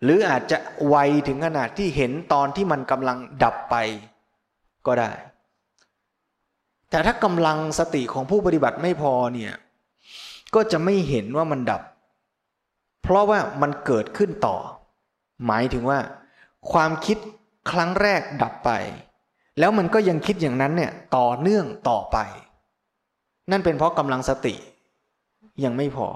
[0.06, 0.96] หรืออาจจะไว
[1.28, 3.76] ถึงขนาดที่เห็นตอนที่มันกำลังดับไป
[4.88, 5.12] ก็ได้
[6.90, 9.54] แต่ถ้ากำลังสติของผู้ปฏิบัติไม่พอเนี่ย
[10.56, 11.82] ก็จะไม่เห็นว่ามันดับ
[13.04, 14.58] เพราะว่ามันเกิดขึ้นต่อ
[15.46, 16.00] หมายถึงว่า
[16.72, 17.18] ความคิด
[17.72, 18.72] ครั้งแรกดับไป
[19.60, 22.18] แล้วมันก็ยังคิดอย่างนั้นเนี่ยต่อเนื่องต่อไป
[23.52, 24.56] นั่นเป็นเพราะกำลังสติ
[25.64, 26.08] ยังไม่พอ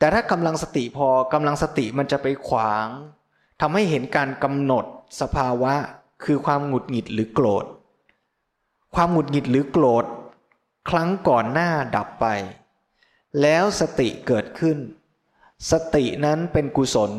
[0.00, 2.86] แต่ถ้ากำลังสติพอกำลังสติมันจะไปขวาง
[3.60, 4.84] ทำให้เห็นการกำหนด
[5.20, 5.74] สภาวะ
[6.24, 7.64] คือความหงุดหงิดหรือโกรธ
[8.94, 10.04] ความหงุดหงิดหรือโกรธ
[10.90, 12.26] ครั้งก่อนหน้าดับไป
[13.40, 14.78] แล้วสติเกิดขึ้น
[15.70, 17.12] สตินั้นเป็นกุศล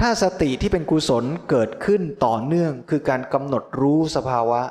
[0.00, 4.62] ถ้าสติที่เป็นกุศลเกิดขึ้นต่อเนื่องคือการกำหนดรู้สภาวะ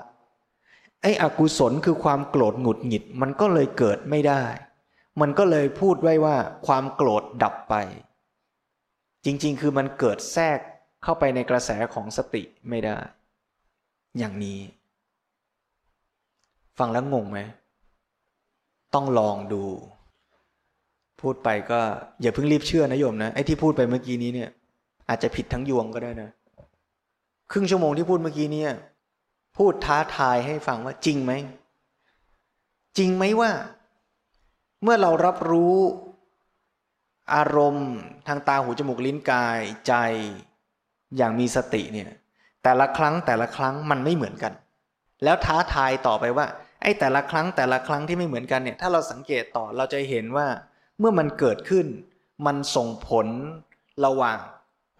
[1.01, 4.43] ไอ้อกุศลคือความโกรธหงุดหงิดมันก็เลยเกิดไม่ได้
[5.21, 6.35] มันก็เลยพูดไว้ว่า
[6.67, 7.75] ความโกรธดับไป
[9.25, 10.59] จริงๆ คือมันเกิดแทรก
[11.03, 12.97] เข้าไปในกระแสของสติไม่ได้
[14.17, 14.59] อย่างนี้
[16.77, 17.39] ฟังแล้วงงไหม
[18.93, 19.63] ต้องลองดู
[21.21, 21.79] พูดไปก็
[22.21, 24.49] อย่าเพิ่งรีบเชื่อนะโยมนะ ไอ้ที่พูดไปเมื่อกี้นี้เนี่ย
[25.09, 26.29] อาจจะผิดทั้งยวงก็ได้นะ
[27.51, 28.65] ครึ่งชั่วโมงที่พูดเมื่อกี้เนี้
[29.57, 31.33] พูดท้าทายให้ฟังว่าจริงไหม
[32.97, 33.51] จริงไหมว่า
[34.83, 35.77] เมื่อเรารับรู้
[37.35, 37.89] อารมณ์
[38.27, 39.93] ทางตาหูจมูกลิ้นกายใจ
[41.17, 42.09] อย่างมีสติเนี่ย
[42.63, 44.53] แต่ละครั้งแต่ละครั้งมันไม่เหมือนกัน
[45.23, 46.45] แล้วท้าทายต่อไปว่า
[46.83, 50.47] ไอ้แต่ละครั้งแต่ละครั้งที่ไม่เหมือนกันเนี่ยถ้าเราสังเกตต่อเราจะเห็นว่า
[50.99, 51.85] เมื่อมันเกิดขึ้น
[52.45, 53.27] มันส่งผล
[54.05, 54.39] ระหว่าง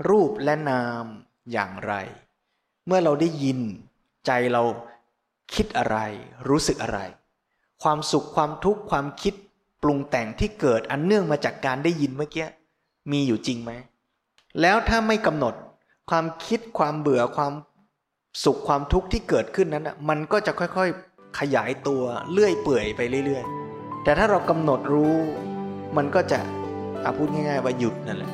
[0.10, 1.06] รูปและนาม
[1.52, 1.94] อย่างไร
[2.88, 3.60] เมื่อเราได้ยิน
[4.26, 4.64] ใจเรา
[5.54, 5.98] คิดอะไร
[6.50, 7.00] รู้สึกอะไร
[7.84, 9.34] ความสุขความทุกข์ความคิด
[9.84, 12.48] ปรุงแต่งที่เกิดอันเนื่องมาจากการได้ยินเมื่อกี้
[13.12, 13.72] มีอยู่จริงไหม
[14.62, 15.54] แล้วถ้าไม่กำหนด
[16.10, 17.54] ความคิดความเบื่อความ
[18.44, 23.44] สุขความทุกข์ที่เกิดขึ้นนั้นมันก็จะค่อยๆขยายตัวเลื่อยเปื่อยไปเรื่อย
[23.76, 25.16] ๆ แต่ถ้าเรากำหนดรู้
[25.98, 26.40] มันก็จะ
[27.04, 28.32] อาพูดง่ายๆว่าหยุดนั่นแหละ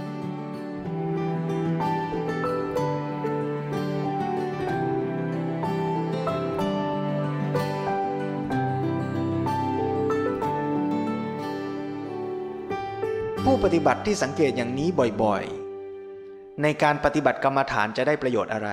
[13.65, 14.89] ปฏิบัติที่สังเกตอย่างนี้
[15.23, 18.69] บ่อยๆ ในการปฏิบัติกรรมฐานจะได้ประโยชน์อะไร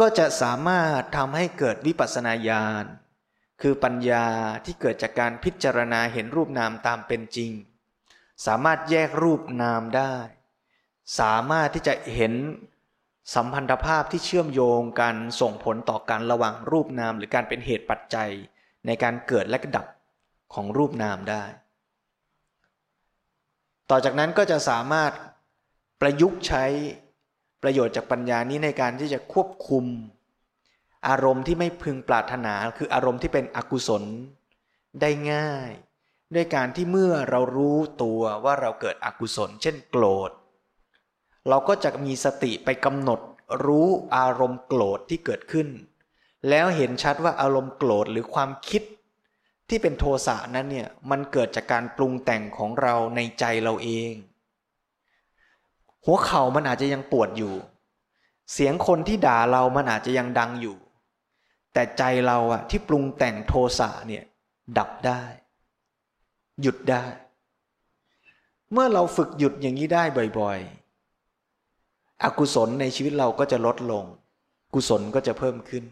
[0.00, 2.84] ก็จะสามารถทำให้เกิดวิปัสสนาญาณ
[3.62, 4.26] คือปัญญา
[4.64, 7.52] ที่เกิดจากการพิจารณาเห็นรูปนามตามเป็นจริง
[8.46, 10.14] สามารถแยกรูปนามได้
[11.20, 12.32] สามารถที่จะเห็น
[13.34, 18.30] สัมพันธภาพที่เชื่อมโยงกันส่งผลต่อการระหว่างรูปนาม หรือการเป็นเหตุปัจจัย
[18.86, 19.86] ในการเกิดและดับ
[20.54, 21.44] ของรูปนามได้
[23.94, 25.12] ต่อจากนั้นก็จะสามารถ
[26.00, 26.64] ประยุกต์ใช้
[27.62, 29.84] ประโยชน์จากปัญญานี้ในการที่จะควบคุม
[31.08, 34.02] อารมณ์ที่ไม่พึงปรารถนาคืออารมณ์ที่เป็นอกุศล
[35.00, 35.70] ได้ง่าย
[36.34, 40.30] ด้วยการที่เมื่อเรารู้ตัวว่าเราเกิดอกุศล เช่นโกรธ
[41.48, 43.20] เราก็จะมีสติไปกำหนด
[43.64, 45.68] รู้อารมณ์โกรธที่เกิดขึ้น
[46.48, 48.82] แล้วเห็นชัดว่าอารมณ์โกรธหรือความคิด
[49.74, 54.12] ที่เป็นโทสะนั้นเนี่ยมันเกิดจากการปรุงแต่งของเราในใจเราเอง
[56.04, 57.54] หัวเข่ามันอาจจะยังปวดอยู่
[58.52, 60.76] เสียงคนที่ด่าเรามันอาจจะยังดังอยู่
[61.72, 64.24] แต่ใจเราอะที่ปรุงแต่งโทสะเนี่ย
[64.78, 65.22] ดับได้
[66.62, 67.04] หยุดได้
[68.72, 70.02] เมื่อเราฝึกหยุดอย่างนี้ได้
[70.38, 74.04] บ่อยๆ อกุศลในชีวิตเราก็จะลดลง
[74.74, 75.84] กุศลก็จะเพิ่มขึ้น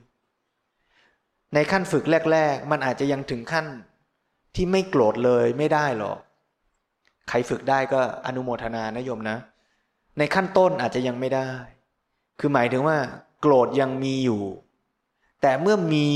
[1.54, 3.66] ในขั้นฝึกแรก ๆ มันอาจจะยังถึงขั้น
[4.54, 6.18] ที่ไม่โกรธเลยไม่ได้หรอก
[7.28, 9.36] ใครฝึกได้ก็อนุโมทนานะโยมนะ
[10.18, 11.48] ในขั้นต้นอาจจะยังไม่ได้
[12.40, 12.98] คือหมายถึงว่า
[13.40, 14.42] โกรธยังมีอยู่
[15.42, 16.08] แต่เมื่อมี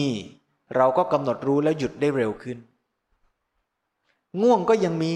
[0.76, 2.58] เราก็กำหนดรู้แล้วหยุดได้เร็วขึ้น
[4.42, 5.14] ง่วงก็ยังมี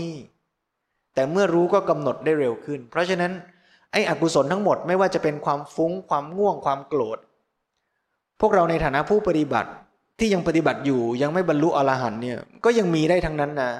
[1.14, 3.32] แต่เมื่อรู้ก็กำหนดได้เร็วขึ้น เพราะฉะนั้น
[3.92, 7.18] ไอ้อกุศลทั้งหมดไม่ว่าจะเป็นความฟุ้งความง่วงความโกรธ
[8.40, 9.70] พวกเราในฐานะผู้ปฏิบัติ
[10.18, 13.72] ที่ยังปฏิบัติอยู่ยังไม่บรรลุอรหันเนี่ยก็ยังมีได้ทั้งนั้นนะ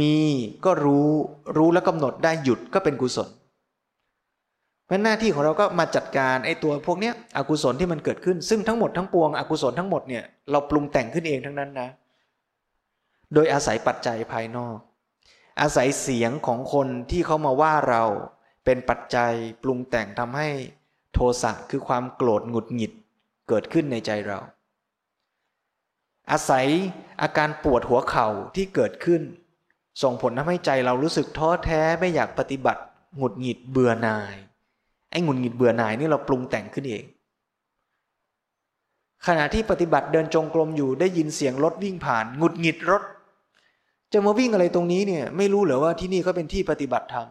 [0.00, 0.16] มี
[0.64, 1.08] ก็รู้
[1.56, 3.28] รู้แล้วกำหนดได้หยุดก็เป็นกุศล
[4.86, 11.88] เพราะหน้าที่ของเราก็มาจัดการไอ้ตัวพวกเนี้ยอกุศลที่มันเกิดขึ้น ซึ่งทั้งหมดทั้งปวงอกุศลทั้งหมดเนี่ยเราปรุงแต่งขึ้นเองทั้งนั้นนะ
[13.34, 14.78] โดยอาศัยปัจจัยภายนอก
[15.60, 18.02] อาศัยเสียงของคนที่เขามาว่าเรา
[18.64, 20.48] เป็นปัจจัยปรุงแต่งทำให้
[21.14, 22.92] โทสะคือความโกรธหงุดหงิด
[23.48, 24.38] เกิดขึ้นในใจเรา
[26.30, 26.66] อาศัย
[27.22, 29.22] อาการปวดหัวเข่าที่เกิดขึ้น
[30.02, 32.82] ส่งผลทำให้ใจเรารู้สึกท้อแท้ไม่อยากปฏิบัติ
[33.16, 34.36] หงุดหงิดเบื่อหน่าย
[35.10, 37.04] ไอ้หงุดหงิดเบื่อหน่ายนี่เราปรุงแต่งขึ้นเอง
[39.26, 43.02] ขณะที่ปฏิบัติเดินจงกรมอยู่ได้ยินเสียงรถวิ่งผ่านหงุดหงิดรถ
[44.12, 47.28] จะมาวิ่งอะไรตรงนี้เนี่ยไม่รู้เหรอว่าที่นี่ก็เป็นที่ปฏิบัติธรรม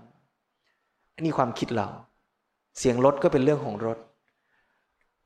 [1.15, 1.87] อันนี้ความคิดเรา
[2.79, 3.97] เสียงรถก็เป็นเรื่องของรถ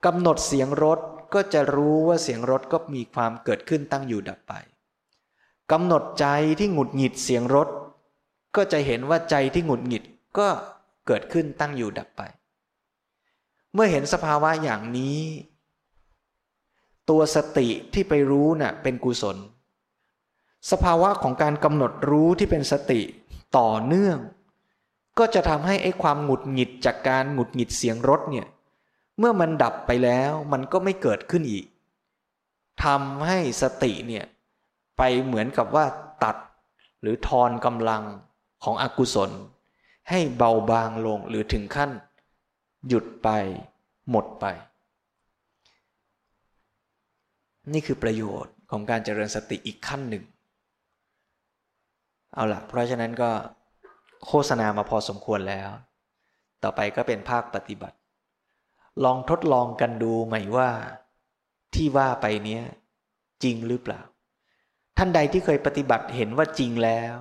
[0.05, 0.99] กำหนดเสียงรถ
[1.35, 4.53] ก็จะรู้ว่าเสียงรถก็มีความเกิดขึ้นตั้งอยู่ดับไป
[5.71, 6.25] กำหนดใจ
[6.59, 7.67] ที่หงุดหงิดเสียงรถ
[8.55, 10.03] ก็จะเห็นว่าใจที่หงุดหงิด
[10.37, 10.47] ก็
[11.07, 12.21] เกิดขึ้นตั้งอยู่ดับไป
[13.73, 15.21] เมื่อเห็นสภาวะอย่างนี้
[17.09, 19.37] ตัวสติที่ไปรู้นะ่ะเป็นกุศล
[20.71, 23.01] สภาวะของการกำหนดรู้ที่เป็นสติ
[23.57, 24.17] ต่อเนื่อง
[25.19, 28.47] ก็จะทำให้ไอ้ความหงุดหงิดจากการหงุดหงิดเสียงรถเนี่ย
[29.19, 31.65] เมื่อมันดับไปแล้วมันก็ไม่เกิดขึ้นอีก
[32.83, 34.25] ทำให้สติเนี่ย
[34.97, 35.85] ไปเหมือนกับว่า
[36.23, 36.35] ตัด
[37.01, 38.03] หรือทอนกำลัง
[38.63, 39.31] ของอกุศล
[40.09, 41.91] ให้เบาบางลงหรือถึงขั้น
[42.87, 43.29] หยุดไป
[44.09, 44.45] หมดไป
[47.73, 50.23] นี่คือประโยชน์ของการเจริญสติอีกขั้นหนึ่ง
[52.33, 53.31] เอาละเพราะฉะนั้นก็
[54.25, 55.69] โฆษณามาพอสมควรแล้ว
[56.63, 57.97] ต่อไปก็เป็นภาคปฏิบัติ
[59.03, 60.71] ลองทดลองกันดูไหม่ว่า
[61.73, 62.63] ที่ว่าไปเนี้ย
[63.43, 64.01] จริงหรือเปล่า
[64.97, 67.13] ท่านใดที่เคยปฏิบัติเห็นว่าจริงแล้ว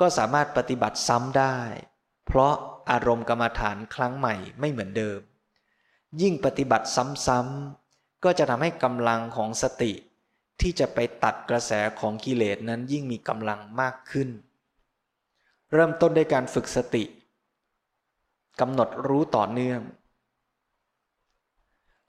[0.00, 1.56] ก็สามารถปฏิบัติซ้ำได้
[2.26, 2.54] เพราะ
[2.90, 5.20] อารมณ์กรรมฐานครั้งใหม่ไม่เหมือนเดิม
[6.20, 6.86] ยิ่งปฏิบัติ
[7.26, 9.92] ซ้ำๆก็จะทำให้กำลังของสติ
[10.60, 14.28] ที่จะไปตัดกระแสของกิเลสนั้นยิ่งมีกำลังมากขึ้น
[15.72, 17.04] เริ่มต้นด้วยการฝึกสติ
[18.60, 19.80] กำหนดรู้ต่อเนื่อง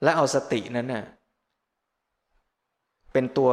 [0.04, 1.06] และเอาสตินั้นน่ะ
[3.14, 3.52] เป็นตัว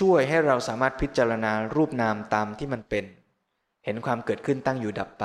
[0.00, 3.04] ช่วยให้เราสามารถพิจารณารูปนามตามที่มันเป็น
[3.84, 5.24] เห็นความเกิดขึ้นตั้งอยู่ดับไป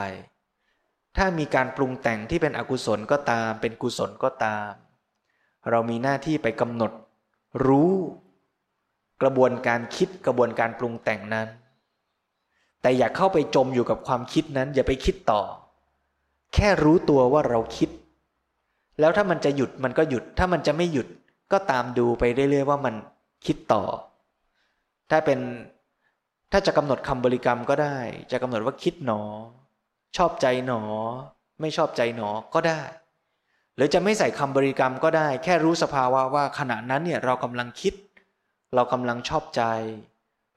[1.17, 4.71] ถ้ามีการปรุงแต่งที่เป็นอกุศลก็ตาม เป็นกุศลก็ตาม
[5.69, 6.91] เรามีหน้าที่ไปกำหนด
[7.67, 7.93] รู้
[9.21, 11.47] กระบวนการคิดกระบวนการปรุงแต่งนั้น
[12.81, 15.41] แต่อย่าเข้าไปจมอยู่กับความคิดนั้น อย่าไปคิดต่อ
[16.53, 17.89] แค่รู้ตัวว่าเราคิด
[18.99, 21.07] แล้วถ้ามันจะหยุดมันก็หยุด ถ้ามันจะไม่หยุด
[21.51, 22.95] ก็ตามดูไปเรื่อยๆว่ามัน
[23.45, 23.83] คิดต่อ
[25.11, 25.39] ถ้าเป็น
[26.51, 27.97] ถ้าจะกำหนดคำบริกรรมก็ได้
[28.31, 29.21] จะกำหนดว่าคิดหนอ
[30.17, 30.81] ชอบใจหนอ
[31.61, 32.81] ไม่ชอบใจหนอก็ได้
[33.75, 37.93] หรือจะไม่ใส่คำบริกรรมก็ได้ แค่รู้สภาวะว่าขณะนั้นเนี่ยเรากำลังคิด
[38.75, 39.63] เรากำลังชอบใจ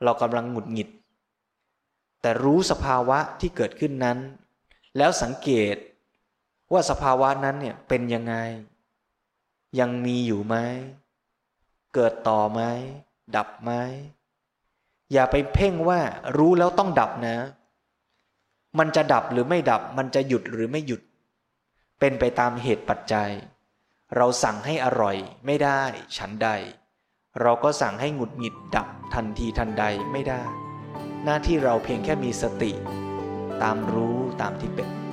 [0.04, 0.88] เรากำลังหงุดหงิด
[2.22, 4.18] แต่รู้สภาวะที่เกิดขึ้นนั้น
[4.96, 5.76] แล้วสังเกต
[6.72, 8.34] ว่าสภาวะนั้นเนี่ยเป็นยังไง
[9.80, 10.56] ยังมีอยู่ไหม
[11.94, 12.60] เกิดต่อไหม
[13.36, 13.72] ดับไหม
[15.12, 16.00] อย่าไปเพ่งว่า
[16.36, 17.36] รู้แล้วต้องดับนะ
[18.78, 21.00] มันจะดับหรือไม่ดับ มันจะหยุดหรือไม่หยุด
[22.00, 23.30] เป็นไปตามเหตุปัจจัย
[24.16, 25.82] เราสั่งให้อร่อยไม่ได้
[26.16, 26.48] ฉันใด
[27.40, 30.42] เราก็สั่งให้หงุดหงิดดับทันทีทันใดไม่ได้
[31.24, 32.72] หน้าที่เราเพียงแค่มีสติ
[33.62, 35.07] ตามรู้ตามที่เป็น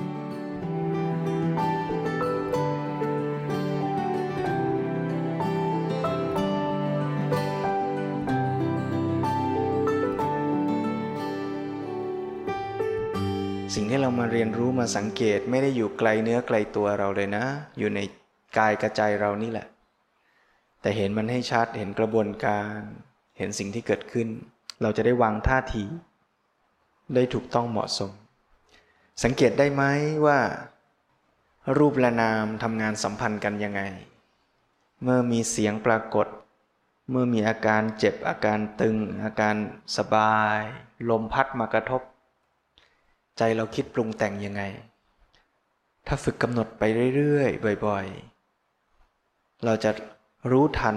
[13.96, 17.44] ที่เรามาเรียนรู้มาสังเกตไม่ได้อยู่ไกลเนื้อไกลตัวเราเลยนะ
[17.78, 18.00] อยู่ใน
[18.58, 19.66] กายกระใจเรานี่แหละ
[20.80, 22.78] แต่เห็นมันให้ชัดเห็นกระบวนการ
[23.38, 24.28] เห็นสิ่งที่เกิดขึ้น
[24.82, 25.84] เราจะได้วางท่าที
[27.14, 28.10] ได้ถูกต้องเหมาะสม
[29.24, 29.82] สังเกตได้ไหม
[30.26, 30.38] ว่า
[31.78, 33.80] รูปและนามทำงานสัมพันธ์กันยังไง
[35.02, 36.26] เมื่อมีเสียงปรากฏ
[37.10, 39.56] เมื่อมีอาการเจ็บอาการตึง อาการ
[39.96, 40.60] สบาย
[41.10, 42.02] ลมพัดมากระทบ
[43.38, 44.62] ใจเราคิดปรุงแต่งยังไง
[46.06, 46.82] ถ้าฝึกกำหนดไป
[47.16, 49.90] เรื่อยๆ บ่อยๆ เราจะ
[50.50, 50.96] รู้ทัน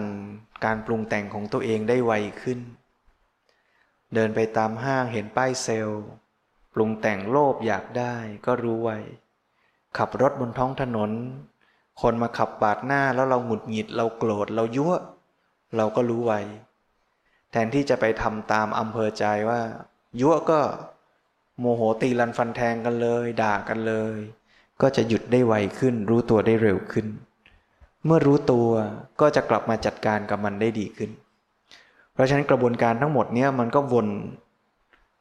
[0.65, 2.59] การปรุงแต่งของตัวเองได้ไวขึ้น
[4.13, 6.03] เดินไปตามห้างเห็นป้ายเซลล์
[6.73, 8.91] ปรุงแต่งโลภอยากได้ก็รู้ไว
[9.97, 11.11] ขับรถบนท้องถนน
[12.01, 14.93] คนมาขับปาดหน้าแล้วเราหงุดหงิดเราโกรธเรายั่ว
[15.77, 16.33] เราก็รู้ไว
[17.51, 19.61] แทนที่จะไปทำตามอำเภอใจว่า
[20.19, 20.59] ยั่วก็
[21.59, 24.17] โมโหตีรันฟันแทงกันเลย ด่ากันเลย
[24.81, 27.07] ก็จะหยุดได้ไวขึ้น รู้ตัวได้เร็วขึ้น
[28.05, 28.69] เมื่อรู้ตัว
[29.21, 31.11] ก็จะกลับมาจัดการกับมันได้ดีขึ้น
[32.13, 34.07] เพราะฉะนั้นกระบวนการทั้งหมดเนี้ยมันก็วน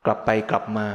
[0.05, 0.89] กลับไปกลับมา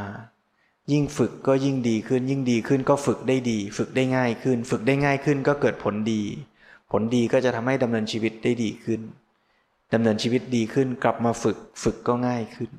[0.92, 6.24] ยิ่งฝึกก็ยิ่งดีขึ้น ยิ่งดีขึ้นก็ฝึกได้ดี ฝึกได้ง่ายขึ้น ฝึกได้ง่ายขึ้นก็เกิดผลดี
[6.92, 9.02] ผลดีก็จะทำให้ดำเนินชีวิตได้ดีขึ้น
[9.94, 12.70] ดำเนินชีวิตดีขึ้นกลับมาฝึกฝึกก็ง่ายขึ้น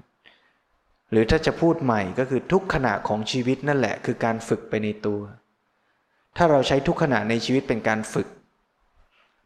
[1.10, 5.20] หรือถ้าจะพูดใหม่ก็คือทุกขณะของชีวิตนั่นแหละ คือการฝึกไปในตัว
[6.36, 8.28] ถ้าเราใช้ทุกขณะในชีวิตเป็นการฝึก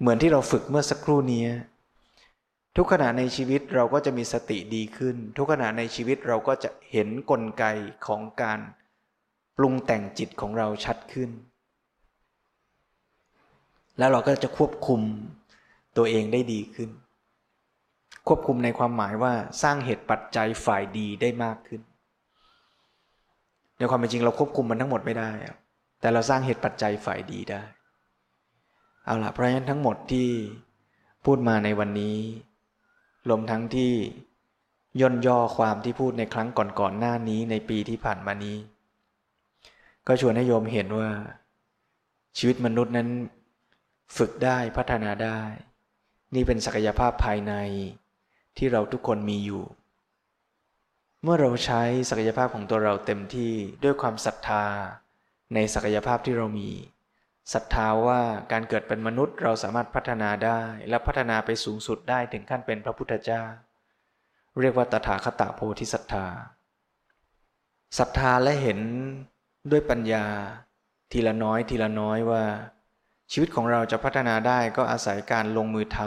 [0.01, 1.45] เหมือนที่เราฝึกเมื่อสักครู่นี้
[2.77, 7.65] ทุกขณะในชีวิตเราก็จะมีสติดีขึ้น ทุกขณะในชีวิตเราก็จะเห็นนกลไก
[8.07, 8.61] ของการ
[9.57, 11.31] ปรุงแต่งจิตของเราชัดขึ้น
[13.99, 15.01] แล้วเราก็จะควบคุม
[15.97, 16.91] ตัวเองได้ดีขึ้น
[18.29, 21.81] ควบคุมในความหมายว่าสร้างเหตุปัจจัยฝ่ายดีได้มากขึ้น
[23.79, 25.31] ในความเป็นจริงเราควบคุมมันทั้งหมดไม่ได้
[26.01, 27.63] แต่เราสร้างเหตุปัจจัยฝ่ายดีได้
[29.05, 30.29] เอาล่ะเพราะฉะนั้นทั้งหมดที่
[31.25, 32.17] พูดมาในวันนี้
[33.29, 33.93] รวมทั้งที่
[35.01, 38.57] ย่นย่อความที่พูดในครั้งก่อนๆหน้านี้ในปีที่ผ่านมานี้
[40.07, 41.11] ก็ชวนให้โยมเห็นว่า
[42.39, 43.09] ชีวิตมนุษย์นั้น
[44.17, 45.41] ฝึกได้พัฒนาได้
[46.35, 47.55] นี่เป็นศักยภาพภายใน
[48.59, 49.63] ที่เราทุกคนมีอยู่
[51.23, 53.53] เมื่อเราใช้ศักยภาพของตัวเราเต็มที่
[53.85, 54.65] ด้วยความศรัทธา
[55.55, 56.71] ในศักยภาพที่เรามี
[57.53, 58.21] ศรัทธาว่า
[58.53, 63.45] การเกิดเป็นมนุษย์เราสามารถพัฒนาได้และพัฒนาไปสูงสุดได้ถึงขั้นเป็นพระพุทธเจ้า
[64.61, 66.27] เรียกว่าตถาคตโพธิศรัทธา
[67.99, 68.79] ศรัทธาและเห็น
[69.71, 70.25] ด้วยปัญญา
[71.13, 72.45] ทีละน้อยทีละน้อยว่า
[73.33, 75.99] ชีวิตของเราจะพัฒนาได้ก็อาศัยการลงมือท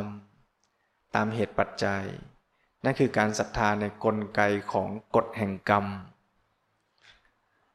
[0.53, 2.03] ำตามเหตุปัจจัย
[2.83, 4.41] นั่นคือการศรัทธาในกลไก
[4.71, 5.85] ของกฎแห่งกรรม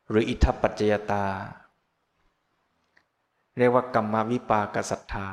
[0.09, 1.27] หรืออิทธปัจจยตา
[3.59, 5.27] เรียกว่ากรรมวิปากศรัทธา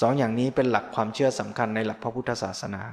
[0.00, 2.84] สองอย่างนี้เป็นหลักความเชื่อสำคัญในหลักพระพุทธศาสนา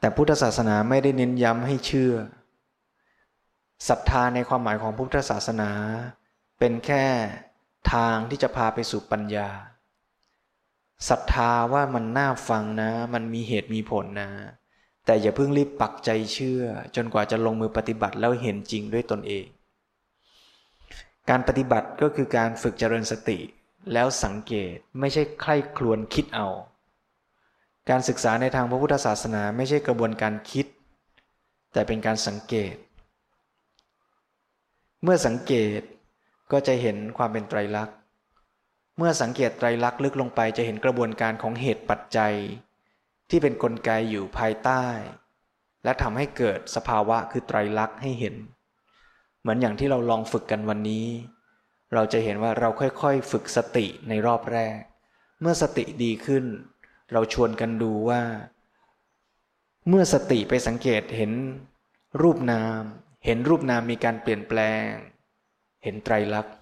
[0.00, 2.12] แต่พุทธศาสนาไม่ได้เน้นย้ำให้เชื่อ
[3.88, 5.70] ศรัทธาในความหมายของพุทธศาสนา
[6.58, 7.04] เป็นแค่
[7.92, 9.48] ทางที่จะพาไปสู่ปัญญา
[11.08, 14.30] ศรัทธาว่ามันน่าฟังนะ มันมีเหตุมีผลนะ
[15.04, 16.62] แต่อย่าเพิ่งรีบปักใจเชื่อ
[16.96, 19.46] จนกว่าจะลงมือปฏิบัติแล้วเห็นจริงด้วยตนเอง
[21.30, 23.38] การปฏิบัติก็คือการฝึกเจริญสติ
[23.92, 26.48] แล้วสังเกตไม่ใช่ใคร่ครวญคิดเอา
[27.90, 30.66] การศึกษาในทางพระพุทธศาสนาไม่ใช่กระบวนการคิด
[31.72, 32.74] แต่เป็นการสังเกต
[35.02, 35.80] เมื่อสังเกต
[36.52, 37.96] ก็จะเห็นความเป็นไตรลักษณ์
[38.98, 42.34] เมื่อสังเกตไตรลักษณ์ลึกลงไปจะเห็นกระบวนการของเหตุปัจจัย
[43.30, 44.84] ที่เป็นนกลไกอยู่ภายใต้
[45.84, 48.34] และทำให้เกิดสภาวะคือไตรลักษณ์ให้เห็น
[49.40, 51.06] เหมือนอย่างที่เราลองฝึกกันวันนี้
[51.94, 54.78] เราจะเห็นว่าเราค่อยๆ ฝึกสติในรอบแรก
[55.40, 56.44] เมื่อสติดีขึ้น
[57.12, 58.22] เราชวนกันดูว่า
[59.88, 61.32] เมื่อสติไปสังเกตเห็น
[62.22, 62.82] รูปนาม
[63.24, 64.88] เห็นรูปนามมีการเปลี่ยนแปลง
[65.84, 66.55] เห็นไตรลักษณ์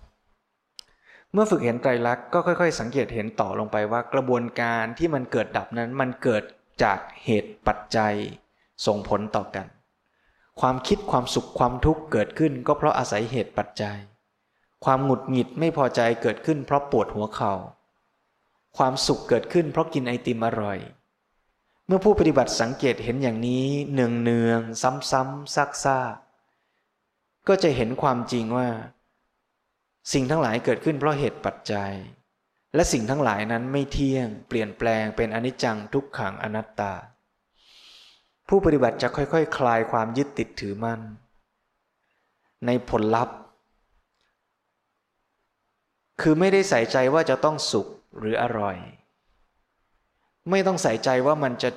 [1.34, 6.42] เมื่อฝึกเห็นไตรลักษณ์ก็ค่อย ๆ สังเกตเห็นต่อลงไปว่ากระบวนการที่มันเกิดดับนั้นมันเกิด
[6.82, 8.14] จากเหตุปัจจัย
[8.86, 9.66] ส่งผลต่อกัน
[10.60, 13.98] ความคิดความสุขความทุกข์เกิดขึ้นก็เพราะอาศัยเหตุปัจจัย
[14.84, 17.52] ความหงุดหงิดไม่พอใจเกิดขึ้นเพราะปวดหัวเขา่า
[18.76, 20.78] ความสุขเกิดขึ้นเพราะกินไอติมอร่อย
[21.86, 28.68] เมื่อผู้ปฏิบัติสังเกตเห็นอย่างนี้เนืองเนืองซ้ำๆซากๆก็จะเห็นความจริงว่า
[30.12, 31.92] สิ่งทั้งหลายเกิดขึ้นเพราะเหตุปัจจัย
[32.74, 36.92] และสิ่งทั้งหลายนั้นไม่เที่ยง เปลี่ยนแปลงเป็นอนิจจังทุกขังอนัตตา
[38.48, 41.00] ผู้ปฏิบัติจะค่อยๆคคลายความยึดติดถือมั่น
[42.66, 43.36] ในผลลัพธ์
[46.20, 47.86] คือไม่ได้ใส่ใจว่าจะต้องสุข
[48.18, 48.76] หรืออร่อย
[50.50, 51.70] ไม่ต้องใส่ใจว่ามันจะ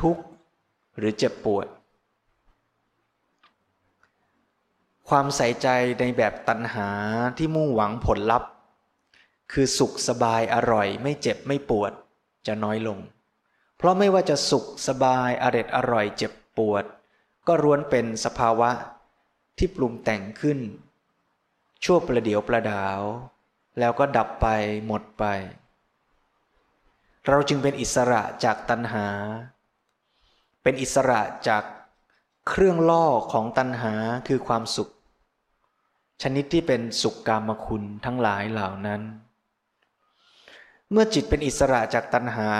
[0.00, 0.22] ทุกข์
[0.98, 1.66] หรือเจ็บปวด
[5.08, 5.68] ความใส่ใจ
[6.00, 6.88] ในแบบตัณหา
[7.38, 8.50] ที่มุ่งหวังผลลัพธ์
[9.52, 11.92] คือสุขสบายอร่อย ไม่เจ็บไม่ปวด
[12.46, 12.98] จะน้อยลง
[13.76, 16.84] เพราะไม่ว่าจะสุขสบายอร็ดอร่อยเจ็บปวด
[17.46, 18.70] ก็ร้วนเป็นสภาวะ
[19.58, 20.58] ที่ปรุงแต่งขึ้น
[21.84, 23.00] ชั่วประเดียวประดาว
[23.78, 24.46] แล้วก็ดับไป
[24.86, 25.24] หมดไป
[27.28, 29.06] เราจึงเป็นอิสระจากตัณหา
[30.62, 31.64] เป็นอิสระจาก
[32.48, 33.94] เครื่องล่อของตัณหา
[34.28, 34.90] คือความสุข
[36.22, 39.02] ชนิดที่เป็นสุขกามคุณทั้งหลายเหล่านั้น
[40.90, 42.50] เมื่อจิตเป็นอิสระจากตัณหา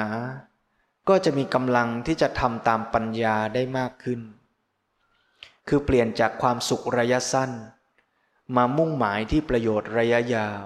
[1.09, 4.21] ก็จะมีกำลังที่จะทำตามปัญญาได้มากขึ้น
[5.69, 7.51] คือเปลี่ยนจากความสุขระยะสั้น
[8.57, 10.65] มามุ่งหมายที่ประโยชน์ระยะยาว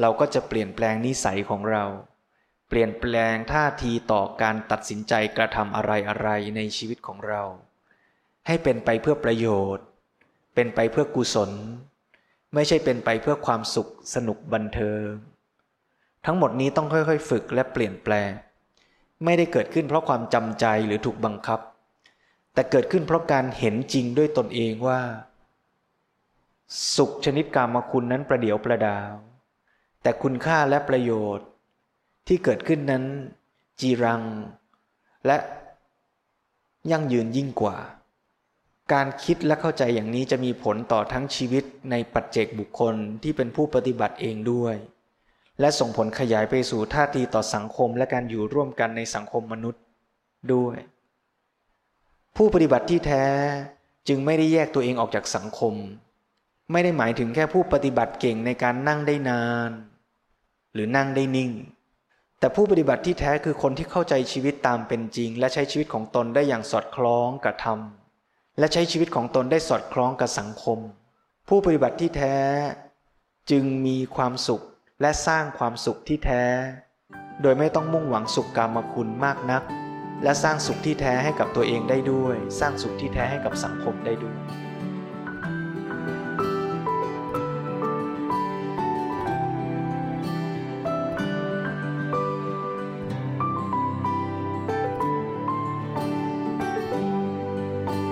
[0.00, 1.84] เราก็จะเปลี่ยนแปลงนิสัยของเรา
[2.68, 7.44] เปลี่ยนแปลงท่าทีต่อการตัดสินใจกระทำอะไรอะไรในชีวิตของเรา
[8.46, 9.84] ให้เป็นไปเพื่อประโยชน์
[10.54, 11.50] เป็นไปเพื่อกุศล
[12.54, 15.06] ไม่ใช่เป็นไปเพื่อความสุขสนุกบันเทิง
[16.26, 18.30] ทั้งหมดนี้ต้องค่อยๆ ฝึกและเปลี่ยนแปลง
[19.24, 21.60] ไม่ได้เกิดขึ้นเพราะความจำใจหรือถูกบังคับ
[22.54, 25.00] แต่เกิดขึ้นเพราะการเห็นจริงด้วยตนเองว่า
[26.96, 29.12] สุขชนิดกามคุณนั้นประเดียวประดาว
[30.02, 31.46] แต่คุณค่าและประโยชน์
[32.26, 33.04] ที่เกิดขึ้นนั้น
[33.80, 34.22] จีรัง
[35.26, 35.36] และ
[36.90, 37.76] ยั่งยืนยิ่งกว่า
[38.92, 44.76] การคิดและเข้าใจอย่างนี้จะมีผลต่อทั้งชีวิตในปัจเจกบุคคลที่เป็นผู้ปฏิบัติเองด้วย
[45.60, 49.82] และส่งผลขยายไปสู่ท่าทีต่อสังคมและการอยู่ร่วมกันในสังคมมนุษย์
[50.52, 50.76] ด้วย
[52.36, 53.26] ผู้ปฏิบัติที่แท้
[54.08, 55.74] จึงไม่ได้แยกตัวเองออกจากสังคม
[56.72, 59.70] ไม่ได้หมายถึงแค่ผู้ปฏิบัติเก่งในการนั่งได้นาน
[60.74, 61.50] หรือนั่งได้นิ่ง
[62.38, 67.78] แต่ผู้ปฏิบัติที่แท้คือคนที่เข้าใจชีวิตตามเป็นจริง และใช้ชีวิตของตนได้อย่างสอดคล้องกับธรรม
[68.60, 70.78] และใช้ชีวิตของตนได้สอดคล้องกับสังคม
[71.48, 72.36] ผู้ปฏิบัติที่แท้
[73.50, 74.62] จึงมีความสุข
[75.00, 76.44] และสร้างความสุขที่แท้
[77.42, 79.62] โดยไม่ต้องมุ่งหวังสุขกรรมคุณมากนัก
[80.22, 84.36] และสร้างสุขที่แท้ให้กับตัวเองได้ด้วย สร้างสุขที่แท้ให้กับสังคมได้ด้วย